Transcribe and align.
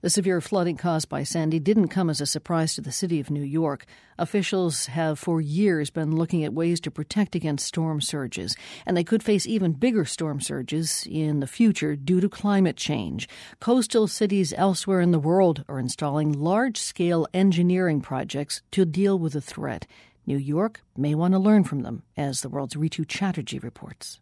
The 0.00 0.10
severe 0.10 0.40
flooding 0.40 0.76
caused 0.76 1.08
by 1.08 1.24
Sandy 1.24 1.58
didn't 1.58 1.88
come 1.88 2.08
as 2.08 2.20
a 2.20 2.26
surprise 2.26 2.72
to 2.76 2.80
the 2.80 2.92
city 2.92 3.18
of 3.18 3.32
New 3.32 3.42
York. 3.42 3.84
Officials 4.16 4.86
have 4.86 5.18
for 5.18 5.40
years 5.40 5.90
been 5.90 6.14
looking 6.14 6.44
at 6.44 6.54
ways 6.54 6.78
to 6.82 6.90
protect 6.92 7.34
against 7.34 7.66
storm 7.66 8.00
surges, 8.00 8.54
and 8.86 8.96
they 8.96 9.02
could 9.02 9.24
face 9.24 9.44
even 9.44 9.72
bigger 9.72 10.04
storm 10.04 10.40
surges 10.40 11.04
in 11.10 11.40
the 11.40 11.48
future 11.48 11.96
due 11.96 12.20
to 12.20 12.28
climate 12.28 12.76
change. 12.76 13.28
Coastal 13.58 14.06
cities 14.06 14.54
elsewhere 14.56 15.00
in 15.00 15.10
the 15.10 15.18
world 15.18 15.64
are 15.68 15.80
installing 15.80 16.30
large 16.32 16.76
scale 16.78 17.26
engineering 17.34 18.00
projects 18.00 18.62
to 18.70 18.84
deal 18.84 19.18
with 19.18 19.32
the 19.32 19.40
threat. 19.40 19.84
New 20.26 20.38
York 20.38 20.80
may 20.96 21.16
want 21.16 21.34
to 21.34 21.40
learn 21.40 21.64
from 21.64 21.82
them, 21.82 22.04
as 22.16 22.42
the 22.42 22.48
world's 22.48 22.76
Rhitu 22.76 23.04
Chatterjee 23.04 23.58
reports. 23.58 24.20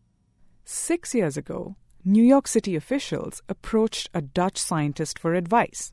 Six 0.64 1.14
years 1.14 1.36
ago, 1.36 1.76
New 2.08 2.22
York 2.22 2.46
City 2.46 2.76
officials 2.76 3.42
approached 3.48 4.08
a 4.14 4.22
Dutch 4.22 4.58
scientist 4.58 5.18
for 5.18 5.34
advice. 5.34 5.92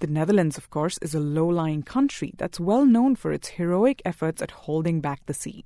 The 0.00 0.06
Netherlands, 0.06 0.58
of 0.58 0.68
course, 0.68 0.98
is 1.00 1.14
a 1.14 1.20
low 1.20 1.46
lying 1.46 1.82
country 1.82 2.34
that's 2.36 2.60
well 2.60 2.84
known 2.84 3.16
for 3.16 3.32
its 3.32 3.48
heroic 3.48 4.02
efforts 4.04 4.42
at 4.42 4.50
holding 4.50 5.00
back 5.00 5.24
the 5.24 5.32
sea. 5.32 5.64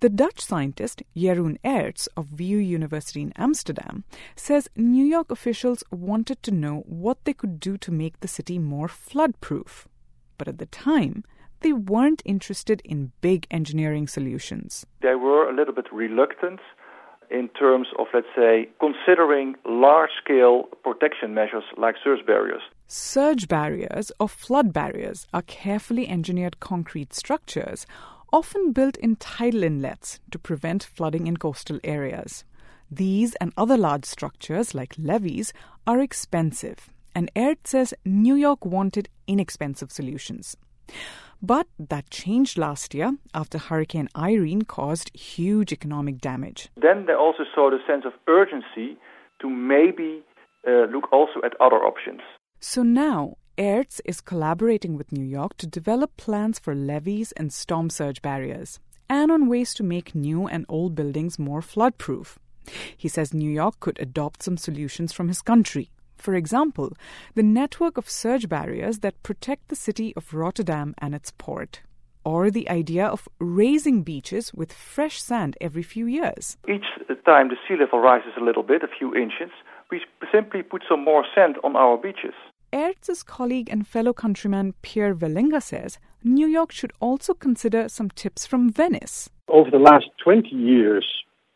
The 0.00 0.08
Dutch 0.08 0.40
scientist 0.40 1.04
Jeroen 1.14 1.58
Aerts 1.64 2.08
of 2.16 2.26
VU 2.26 2.58
University 2.58 3.22
in 3.22 3.32
Amsterdam 3.36 4.02
says 4.34 4.68
New 4.74 5.04
York 5.04 5.30
officials 5.30 5.84
wanted 5.92 6.42
to 6.42 6.50
know 6.50 6.82
what 6.86 7.24
they 7.24 7.34
could 7.34 7.60
do 7.60 7.78
to 7.78 7.92
make 7.92 8.18
the 8.18 8.26
city 8.26 8.58
more 8.58 8.88
flood 8.88 9.40
proof. 9.40 9.86
But 10.38 10.48
at 10.48 10.58
the 10.58 10.66
time, 10.66 11.22
they 11.60 11.72
weren't 11.72 12.20
interested 12.24 12.82
in 12.84 13.12
big 13.20 13.46
engineering 13.52 14.08
solutions. 14.08 14.84
They 15.02 15.14
were 15.14 15.48
a 15.48 15.54
little 15.54 15.72
bit 15.72 15.86
reluctant 15.92 16.58
in 17.30 17.48
terms 17.50 17.88
of, 17.98 18.06
let's 18.12 18.26
say, 18.36 18.68
considering 18.80 19.54
large 19.64 20.10
scale 20.22 20.64
protection 20.82 21.34
measures 21.34 21.64
like 21.76 21.96
surge 22.02 22.24
barriers. 22.26 22.62
Surge 22.86 23.48
barriers 23.48 24.12
or 24.20 24.28
flood 24.28 24.72
barriers 24.72 25.26
are 25.32 25.42
carefully 25.42 26.08
engineered 26.08 26.60
concrete 26.60 27.14
structures, 27.14 27.86
often 28.32 28.72
built 28.72 28.96
in 28.96 29.16
tidal 29.16 29.62
inlets 29.62 30.18
to 30.30 30.38
prevent 30.38 30.84
flooding 30.84 31.26
in 31.26 31.36
coastal 31.36 31.78
areas. 31.84 32.44
These 32.90 33.34
and 33.36 33.52
other 33.56 33.76
large 33.76 34.04
structures, 34.04 34.74
like 34.74 34.94
levees, 34.98 35.52
are 35.86 36.00
expensive, 36.00 36.90
and 37.14 37.30
Aerts 37.34 37.68
says 37.68 37.94
New 38.04 38.34
York 38.34 38.64
wanted 38.64 39.08
inexpensive 39.26 39.90
solutions. 39.90 40.56
But 41.44 41.66
that 41.78 42.08
changed 42.08 42.56
last 42.56 42.94
year 42.94 43.18
after 43.34 43.58
Hurricane 43.58 44.08
Irene 44.16 44.62
caused 44.62 45.14
huge 45.14 45.72
economic 45.74 46.18
damage. 46.18 46.70
Then 46.74 47.04
they 47.04 47.12
also 47.12 47.44
saw 47.54 47.68
the 47.68 47.80
sense 47.86 48.06
of 48.06 48.14
urgency 48.26 48.96
to 49.42 49.50
maybe 49.50 50.22
uh, 50.66 50.86
look 50.90 51.12
also 51.12 51.40
at 51.44 51.52
other 51.60 51.84
options. 51.84 52.22
So 52.60 52.82
now, 52.82 53.36
Aerts 53.58 54.00
is 54.06 54.22
collaborating 54.22 54.96
with 54.96 55.12
New 55.12 55.26
York 55.38 55.58
to 55.58 55.66
develop 55.66 56.16
plans 56.16 56.58
for 56.58 56.74
levees 56.74 57.32
and 57.32 57.52
storm 57.52 57.90
surge 57.90 58.22
barriers, 58.22 58.80
and 59.10 59.30
on 59.30 59.46
ways 59.46 59.74
to 59.74 59.82
make 59.82 60.14
new 60.14 60.46
and 60.46 60.64
old 60.70 60.94
buildings 60.94 61.38
more 61.38 61.60
flood-proof. 61.60 62.38
He 62.96 63.08
says 63.08 63.34
New 63.34 63.50
York 63.50 63.80
could 63.80 64.00
adopt 64.00 64.42
some 64.42 64.56
solutions 64.56 65.12
from 65.12 65.28
his 65.28 65.42
country. 65.42 65.90
For 66.24 66.34
example, 66.34 66.96
the 67.34 67.42
network 67.42 67.98
of 67.98 68.08
surge 68.08 68.48
barriers 68.48 69.00
that 69.00 69.22
protect 69.22 69.68
the 69.68 69.76
city 69.76 70.14
of 70.16 70.32
Rotterdam 70.32 70.94
and 70.96 71.14
its 71.14 71.30
port. 71.36 71.82
Or 72.24 72.50
the 72.50 72.66
idea 72.70 73.04
of 73.06 73.28
raising 73.38 74.02
beaches 74.02 74.54
with 74.54 74.72
fresh 74.72 75.20
sand 75.20 75.58
every 75.60 75.82
few 75.82 76.06
years. 76.06 76.56
Each 76.66 76.86
time 77.26 77.48
the 77.48 77.56
sea 77.68 77.76
level 77.78 77.98
rises 78.00 78.32
a 78.38 78.42
little 78.42 78.62
bit, 78.62 78.82
a 78.82 78.88
few 78.98 79.14
inches, 79.14 79.50
we 79.90 80.00
simply 80.32 80.62
put 80.62 80.82
some 80.88 81.04
more 81.04 81.26
sand 81.34 81.56
on 81.62 81.76
our 81.76 81.98
beaches. 81.98 82.32
Aerts' 82.72 83.22
colleague 83.22 83.68
and 83.70 83.86
fellow 83.86 84.14
countryman 84.14 84.72
Pier 84.80 85.14
Vellinga 85.14 85.62
says 85.62 85.98
New 86.22 86.46
York 86.46 86.72
should 86.72 86.94
also 87.00 87.34
consider 87.34 87.90
some 87.90 88.08
tips 88.08 88.46
from 88.46 88.70
Venice. 88.70 89.28
Over 89.48 89.70
the 89.70 89.78
last 89.90 90.06
20 90.24 90.48
years, 90.48 91.06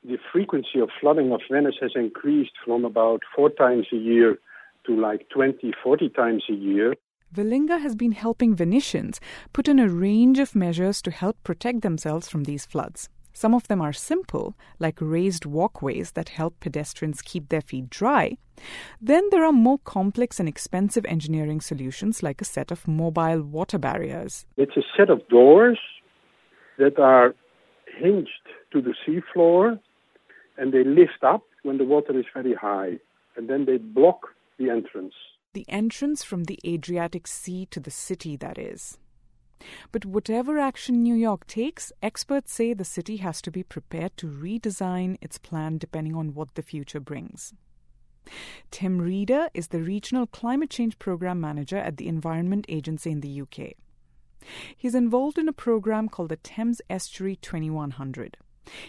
the 0.05 0.19
frequency 0.31 0.79
of 0.79 0.91
flooding 1.01 1.33
of 1.33 1.41
Venice 1.51 1.77
has 1.81 1.93
increased 1.95 2.53
from 2.63 2.85
about 2.85 3.23
four 3.35 3.49
times 3.49 3.87
a 3.95 3.97
year 3.97 4.39
to 4.89 5.01
like 5.01 5.29
20, 5.29 5.73
40 5.85 6.09
times 6.11 6.43
a 6.51 6.55
year. 6.55 6.95
Vellinga 7.33 7.81
has 7.81 7.95
been 7.95 8.13
helping 8.13 8.57
Venetians 8.57 9.21
put 9.53 9.69
in 9.69 9.79
a 9.79 9.89
range 9.89 10.39
of 10.39 10.57
measures 10.57 11.01
to 11.03 11.11
help 11.11 11.37
protect 11.45 11.83
themselves 11.83 12.29
from 12.29 12.45
these 12.45 12.67
floods. 12.67 13.09
Some 13.33 13.55
of 13.55 13.69
them 13.69 13.81
are 13.81 13.93
simple, 13.93 14.57
like 14.81 14.97
raised 15.01 15.45
walkways 15.47 16.13
that 16.13 16.31
help 16.31 16.59
pedestrians 16.59 17.23
keep 17.23 17.51
their 17.51 17.61
feet 17.61 17.89
dry. 17.89 18.39
Then 19.01 19.29
there 19.31 19.45
are 19.45 19.53
more 19.53 19.79
complex 19.85 20.41
and 20.41 20.49
expensive 20.49 21.05
engineering 21.07 21.61
solutions, 21.61 22.23
like 22.23 22.41
a 22.41 22.45
set 22.45 22.73
of 22.73 22.89
mobile 22.89 23.43
water 23.43 23.79
barriers. 23.79 24.45
It's 24.57 24.77
a 24.77 24.83
set 24.97 25.11
of 25.11 25.29
doors 25.29 25.79
that 26.79 26.99
are 26.99 27.35
hinged 27.97 28.31
to 28.73 28.81
the 28.81 28.95
seafloor 29.07 29.79
and 30.57 30.73
they 30.73 30.83
lift 30.83 31.23
up 31.23 31.45
when 31.63 31.79
the 31.79 31.85
water 31.85 32.19
is 32.19 32.27
very 32.35 32.55
high. 32.55 32.99
And 33.37 33.49
then 33.49 33.67
they 33.67 33.77
block 33.77 34.31
the 34.59 34.71
entrance. 34.71 35.15
The 35.55 35.65
entrance 35.69 36.23
from 36.23 36.45
the 36.45 36.59
Adriatic 36.67 37.27
Sea 37.27 37.67
to 37.71 37.81
the 37.81 37.91
city, 37.91 38.37
that 38.37 38.59
is. 38.59 38.99
But 39.91 40.05
whatever 40.05 40.59
action 40.59 41.03
New 41.03 41.15
York 41.15 41.47
takes, 41.47 41.93
experts 42.03 42.53
say 42.53 42.75
the 42.75 42.85
city 42.85 43.17
has 43.17 43.43
to 43.43 43.51
be 43.51 43.63
prepared 43.63 44.17
to 44.19 44.29
redesign 44.29 45.17
its 45.21 45.39
plan 45.39 45.79
depending 45.79 46.15
on 46.15 46.35
what 46.35 46.55
the 46.55 46.63
future 46.63 47.01
brings. 47.01 47.55
Tim 48.71 49.01
Reeder 49.01 49.49
is 49.55 49.69
the 49.69 49.81
Regional 49.83 50.27
Climate 50.27 50.71
Change 50.71 50.99
Program 50.99 51.41
Manager 51.41 51.79
at 51.79 51.97
the 51.97 52.09
Environment 52.09 52.67
Agency 52.69 53.11
in 53.11 53.21
the 53.21 53.41
UK. 53.41 53.73
He's 54.77 54.95
involved 54.95 55.39
in 55.39 55.49
a 55.49 55.53
program 55.53 56.09
called 56.09 56.29
the 56.29 56.37
Thames 56.37 56.81
Estuary 56.89 57.37
2100. 57.37 58.37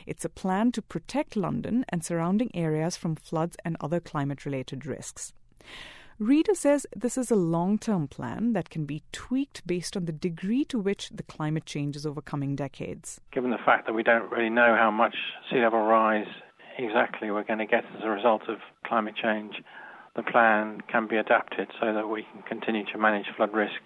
It's 0.05 0.25
a 0.25 0.29
plan 0.29 0.71
to 0.73 0.81
protect 0.81 1.37
London 1.37 1.85
and 1.89 2.03
surrounding 2.03 2.53
areas 2.53 2.97
from 2.97 3.15
floods 3.15 3.55
and 3.63 3.77
other 3.79 3.99
climate 3.99 4.45
related 4.45 4.85
risks. 4.85 5.33
Reeder 6.19 6.53
says 6.53 6.85
this 6.93 7.17
is 7.17 7.31
a 7.31 7.35
long 7.35 7.77
term 7.77 8.09
plan 8.09 8.51
that 8.51 8.69
can 8.69 8.85
be 8.85 9.03
tweaked 9.13 9.65
based 9.65 9.95
on 9.95 10.03
the 10.03 10.11
degree 10.11 10.65
to 10.65 10.77
which 10.77 11.09
the 11.11 11.23
climate 11.23 11.65
changes 11.65 12.05
over 12.05 12.21
coming 12.21 12.57
decades. 12.57 13.21
Given 13.31 13.51
the 13.51 13.65
fact 13.65 13.87
that 13.87 13.93
we 13.93 14.03
don't 14.03 14.29
really 14.29 14.49
know 14.49 14.75
how 14.77 14.91
much 14.91 15.15
sea 15.49 15.61
level 15.61 15.79
rise 15.79 16.27
exactly 16.77 17.31
we're 17.31 17.43
going 17.43 17.59
to 17.59 17.65
get 17.65 17.85
as 17.95 18.03
a 18.03 18.09
result 18.09 18.43
of 18.49 18.57
climate 18.85 19.15
change, 19.21 19.55
the 20.15 20.23
plan 20.23 20.81
can 20.91 21.07
be 21.07 21.15
adapted 21.15 21.69
so 21.79 21.93
that 21.93 22.09
we 22.09 22.25
can 22.33 22.41
continue 22.41 22.83
to 22.91 22.97
manage 22.97 23.25
flood 23.37 23.53
risk 23.53 23.79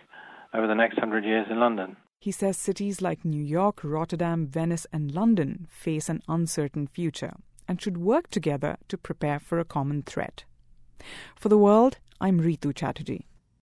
over 0.55 0.65
the 0.65 0.75
next 0.75 0.97
hundred 0.97 1.25
years 1.25 1.45
in 1.51 1.59
London. 1.59 1.97
He 2.19 2.31
says 2.31 2.57
cities 2.57 3.01
like 3.01 3.25
New 3.25 3.43
York, 3.43 3.81
Rotterdam, 3.83 4.47
Venice, 4.47 4.87
and 4.91 5.13
London 5.13 5.67
face 5.69 6.09
an 6.09 6.23
uncertain 6.27 6.87
future 6.87 7.33
and 7.67 7.81
should 7.81 7.97
work 7.97 8.29
together 8.29 8.77
to 8.87 8.97
prepare 8.97 9.39
for 9.39 9.59
a 9.59 9.65
common 9.65 10.01
threat. 10.01 10.45
For 11.35 11.49
the 11.49 11.57
world, 11.57 11.97
I'm 12.21 12.39
Rhitu 12.39 12.75
Chatterjee. 12.75 13.25